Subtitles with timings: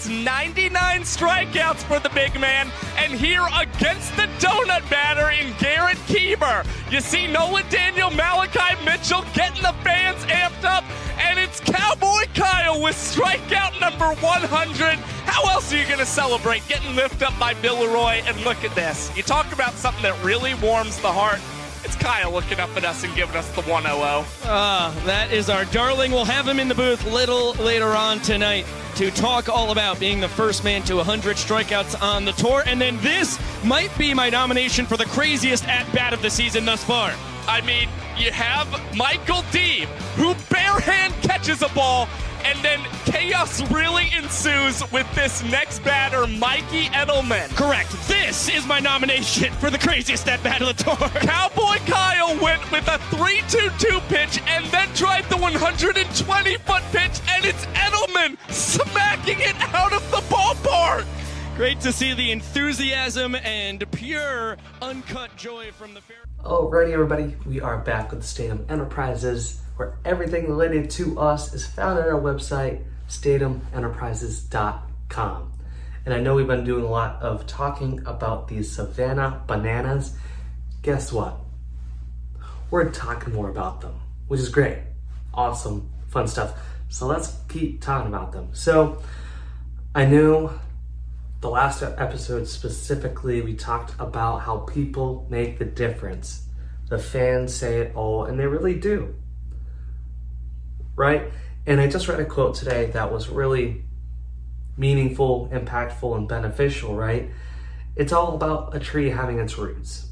[0.00, 2.70] That's 99 strikeouts for the big man.
[2.96, 9.26] And here against the donut batter in Garrett Keeber, you see Nolan Daniel, Malachi Mitchell
[9.34, 10.84] getting the fans amped up.
[11.18, 14.98] And it's Cowboy Kyle with strikeout number 100.
[15.26, 18.22] How else are you going to celebrate getting lifted up by Bill Leroy?
[18.24, 19.14] And look at this.
[19.14, 21.40] You talk about something that really warms the heart.
[21.82, 24.26] It's Kyle looking up at us and giving us the 100.
[24.44, 26.12] Ah, that is our darling.
[26.12, 28.66] We'll have him in the booth little later on tonight
[28.96, 32.62] to talk all about being the first man to 100 strikeouts on the tour.
[32.66, 36.66] And then this might be my nomination for the craziest at bat of the season
[36.66, 37.14] thus far.
[37.48, 37.88] I mean,
[38.18, 42.08] you have Michael Deeb, who barehand catches a ball
[42.44, 47.48] and then chaos really ensues with this next batter, Mikey Edelman.
[47.56, 47.90] Correct.
[48.08, 50.96] This is my nomination for the craziest at bat of the tour.
[51.20, 56.82] Cowboy Kyle went with a 3 2 2 pitch and then tried the 120 foot
[56.92, 61.06] pitch, and it's Edelman smacking it out of the ballpark.
[61.60, 66.16] Great to see the enthusiasm and pure, uncut joy from the fair.
[66.42, 71.98] Alrighty, everybody, we are back with Stadium Enterprises, where everything related to us is found
[71.98, 75.52] on our website, stadiumenterprises.com.
[76.06, 80.16] And I know we've been doing a lot of talking about these Savannah bananas.
[80.80, 81.40] Guess what?
[82.70, 84.78] We're talking more about them, which is great.
[85.34, 86.58] Awesome, fun stuff.
[86.88, 88.48] So let's keep talking about them.
[88.54, 89.02] So
[89.94, 90.58] I know
[91.40, 96.46] the last episode specifically, we talked about how people make the difference.
[96.90, 99.14] The fans say it all, and they really do.
[100.96, 101.32] Right?
[101.66, 103.84] And I just read a quote today that was really
[104.76, 107.30] meaningful, impactful, and beneficial, right?
[107.96, 110.08] It's all about a tree having its roots.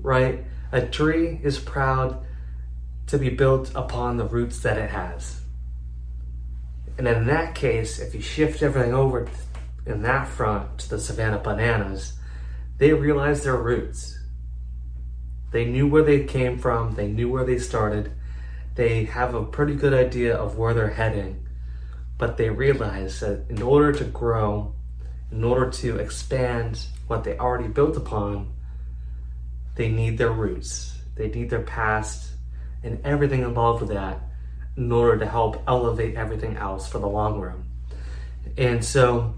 [0.00, 0.44] Right?
[0.70, 2.24] A tree is proud
[3.08, 5.40] to be built upon the roots that it has.
[6.96, 9.28] And in that case, if you shift everything over
[9.86, 12.18] in that front to the Savannah Bananas,
[12.78, 14.18] they realized their roots.
[15.52, 18.12] They knew where they came from, they knew where they started,
[18.74, 21.46] they have a pretty good idea of where they're heading,
[22.18, 24.74] but they realize that in order to grow,
[25.30, 28.52] in order to expand what they already built upon,
[29.76, 32.32] they need their roots, they need their past,
[32.82, 34.20] and everything involved with that
[34.76, 37.64] in order to help elevate everything else for the long run.
[38.58, 39.34] And so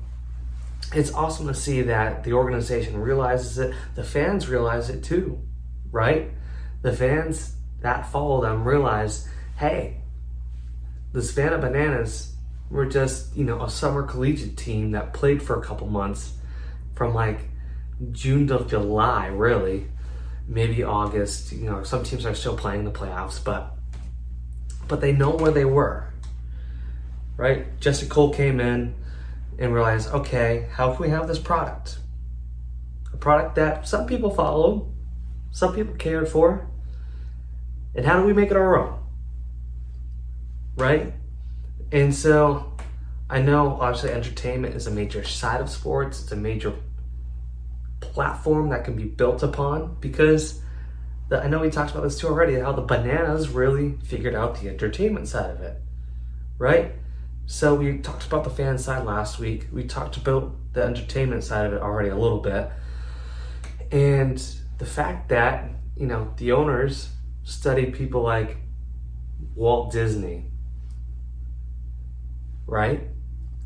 [0.95, 5.41] it's awesome to see that the organization realizes it, the fans realize it too,
[5.91, 6.31] right?
[6.83, 10.01] The fans that follow them realize, hey,
[11.13, 12.35] the Savannah Bananas
[12.71, 16.35] were just, you know, a summer collegiate team that played for a couple months
[16.95, 17.41] from like
[18.13, 19.89] June to July, really.
[20.47, 21.53] Maybe August.
[21.53, 23.75] You know, some teams are still playing the playoffs, but
[24.87, 26.11] but they know where they were.
[27.37, 27.79] Right?
[27.81, 28.95] Jesse Cole came in
[29.59, 31.99] and realize, okay, how can we have this product?
[33.13, 34.93] A product that some people follow,
[35.51, 36.69] some people cared for,
[37.95, 38.99] and how do we make it our own?
[40.77, 41.13] Right?
[41.91, 42.73] And so
[43.29, 46.75] I know obviously entertainment is a major side of sports, it's a major
[48.01, 50.61] platform that can be built upon because
[51.29, 54.61] the, I know we talked about this too already, how the bananas really figured out
[54.61, 55.81] the entertainment side of it,
[56.59, 56.93] right?
[57.51, 59.69] So we talked about the fan side last week.
[59.73, 62.71] We talked about the entertainment side of it already a little bit.
[63.91, 64.39] And
[64.77, 67.09] the fact that, you know, the owners
[67.45, 68.59] study people like
[69.55, 70.51] Walt Disney,
[72.67, 73.01] right?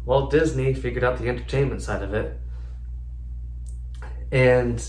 [0.04, 2.38] Walt Disney figured out the entertainment side of it.
[4.30, 4.80] And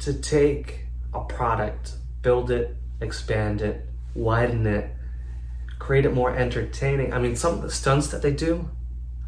[0.00, 0.80] to take
[1.14, 1.92] a product,
[2.22, 3.86] build it, expand it,
[4.16, 4.96] widen it,
[5.82, 7.12] create it more entertaining.
[7.12, 8.70] I mean, some of the stunts that they do,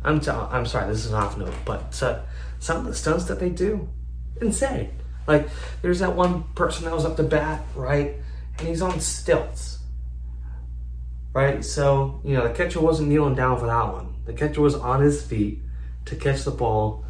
[0.05, 2.21] I'm, t- I'm sorry, this is an off note, but uh,
[2.61, 3.89] some of the stunts that they do,
[4.41, 4.93] insane.
[5.27, 5.49] Like,
[5.83, 8.15] there's that one person that was up to bat, right?
[8.59, 9.81] And he's on stilts,
[11.33, 11.65] right?
[11.65, 14.15] So, you know, the catcher wasn't kneeling down for that one.
[14.25, 15.59] The catcher was on his feet
[16.05, 17.05] to catch the ball,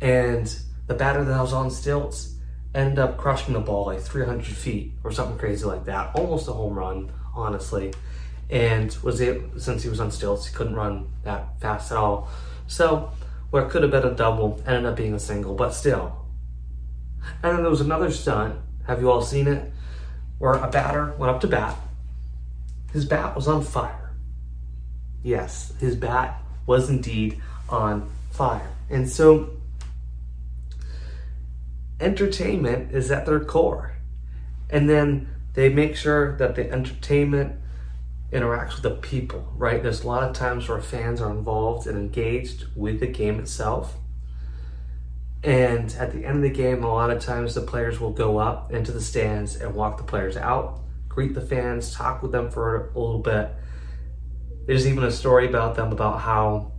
[0.00, 0.46] and
[0.86, 2.36] the batter that was on stilts
[2.74, 6.14] ended up crushing the ball like 300 feet or something crazy like that.
[6.14, 7.92] Almost a home run, honestly.
[8.50, 12.28] And was it since he was on stilts, he couldn't run that fast at all.
[12.66, 13.12] So,
[13.50, 16.26] what could have been a double ended up being a single, but still.
[17.42, 18.56] And then there was another stunt.
[18.86, 19.70] Have you all seen it?
[20.38, 21.76] Where a batter went up to bat.
[22.92, 24.14] His bat was on fire.
[25.22, 28.70] Yes, his bat was indeed on fire.
[28.88, 29.50] And so
[32.00, 33.96] entertainment is at their core.
[34.70, 37.58] And then they make sure that the entertainment
[38.32, 39.82] interacts with the people, right?
[39.82, 43.96] There's a lot of times where fans are involved and engaged with the game itself.
[45.42, 48.38] And at the end of the game, a lot of times the players will go
[48.38, 52.50] up into the stands and walk the players out, greet the fans, talk with them
[52.50, 53.50] for a little bit.
[54.66, 56.72] There's even a story about them about how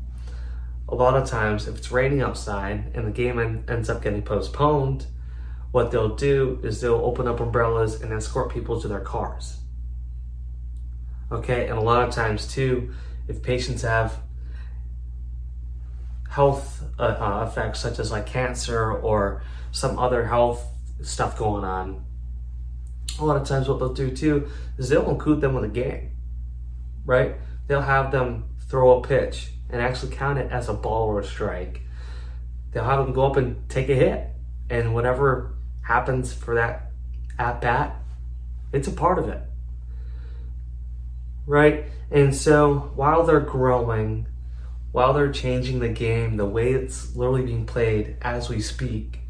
[0.88, 5.08] a lot of times if it's raining outside and the game ends up getting postponed,
[5.72, 9.59] what they'll do is they'll open up umbrellas and escort people to their cars.
[11.32, 12.92] Okay, and a lot of times too,
[13.28, 14.18] if patients have
[16.30, 20.66] health uh, uh, effects such as like cancer or some other health
[21.02, 22.04] stuff going on,
[23.20, 26.12] a lot of times what they'll do too is they'll include them in the game,
[27.06, 27.36] right?
[27.68, 31.24] They'll have them throw a pitch and actually count it as a ball or a
[31.24, 31.82] strike.
[32.72, 34.28] They'll have them go up and take a hit,
[34.70, 36.92] and whatever happens for that
[37.38, 37.96] at bat,
[38.74, 39.42] it's a part of it.
[41.50, 41.86] Right?
[42.12, 44.28] And so while they're growing,
[44.92, 49.22] while they're changing the game, the way it's literally being played as we speak,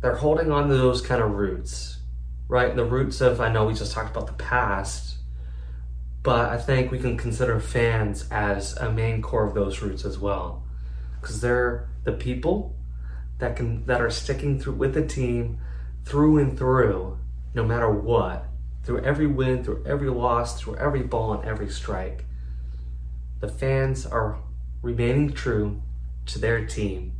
[0.00, 1.98] they're holding on to those kind of roots,
[2.48, 2.74] right?
[2.74, 5.16] The roots of, I know we just talked about the past,
[6.22, 10.18] but I think we can consider fans as a main core of those roots as
[10.18, 10.64] well.
[11.20, 12.74] Because they're the people
[13.38, 15.58] that can that are sticking through with the team
[16.04, 17.18] through and through,
[17.54, 18.46] no matter what,
[18.82, 22.24] through every win, through every loss, through every ball and every strike.
[23.40, 24.38] The fans are
[24.82, 25.82] remaining true
[26.26, 27.16] to their team.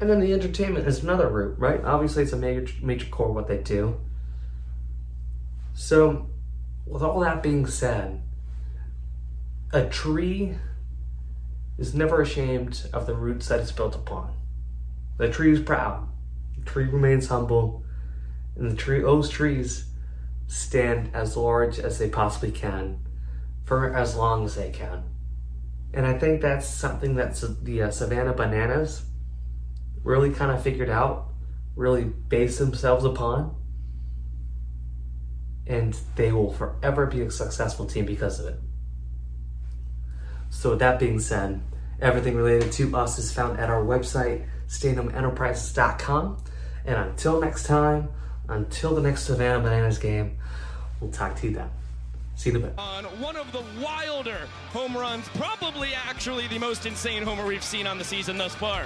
[0.00, 1.82] And then the entertainment is another route, right?
[1.84, 4.00] Obviously, it's a major major core of what they do.
[5.74, 6.28] So,
[6.86, 8.20] with all that being said,
[9.72, 10.56] a tree
[11.78, 14.34] is never ashamed of the roots that it's built upon.
[15.18, 16.08] The tree is proud.
[16.58, 17.84] The tree remains humble.
[18.56, 19.86] And the tree, those trees
[20.52, 23.00] stand as large as they possibly can
[23.64, 25.02] for as long as they can.
[25.94, 29.02] And I think that's something that the uh, Savannah Bananas
[30.04, 31.28] really kind of figured out,
[31.74, 33.56] really based themselves upon.
[35.66, 38.60] And they will forever be a successful team because of it.
[40.50, 41.62] So, with that being said,
[41.98, 46.44] everything related to us is found at our website, StadiumEnterprises.com.
[46.84, 48.10] And until next time,
[48.48, 50.36] until the next Savannah Bananas game,
[51.00, 51.70] we'll talk to you then.
[52.34, 52.78] See you in a bit.
[52.78, 54.38] On one of the wilder
[54.70, 58.84] home runs, probably actually the most insane homer we've seen on the season thus far.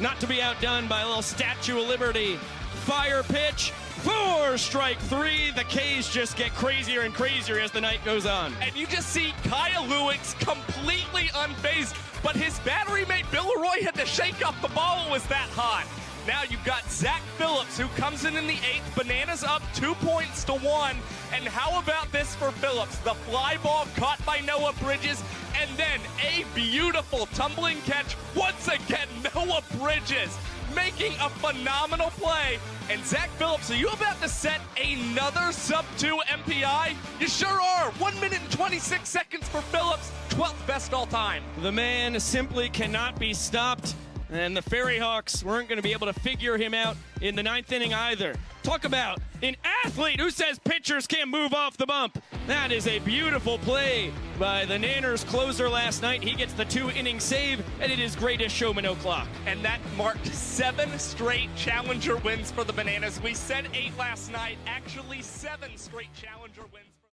[0.00, 2.36] Not to be outdone by a little Statue of Liberty.
[2.84, 5.52] Fire pitch, four strike three.
[5.52, 8.52] The K's just get crazier and crazier as the night goes on.
[8.60, 13.94] And you just see Kyle Lewis completely unfazed, but his battery mate Bill Leroy had
[13.94, 15.06] to shake up the ball.
[15.06, 15.86] It was that hot.
[16.26, 18.94] Now you've got Zach Phillips who comes in in the eighth.
[18.94, 20.96] Bananas up two points to one.
[21.34, 22.96] And how about this for Phillips?
[22.98, 25.22] The fly ball caught by Noah Bridges,
[25.60, 29.08] and then a beautiful tumbling catch once again.
[29.34, 30.38] Noah Bridges
[30.76, 32.58] making a phenomenal play.
[32.88, 36.94] And Zach Phillips, are you about to set another sub two MPI?
[37.18, 37.90] You sure are.
[37.92, 41.42] One minute and 26 seconds for Phillips, 12th best all time.
[41.62, 43.94] The man simply cannot be stopped.
[44.32, 47.42] And the Ferry Hawks weren't going to be able to figure him out in the
[47.42, 48.34] ninth inning either.
[48.62, 52.22] Talk about an athlete who says pitchers can't move off the bump.
[52.46, 56.22] That is a beautiful play by the Nanners closer last night.
[56.22, 59.28] He gets the two inning save, and it is greatest showman o'clock.
[59.46, 63.20] And that marked seven straight challenger wins for the Bananas.
[63.22, 67.01] We said eight last night, actually, seven straight challenger wins.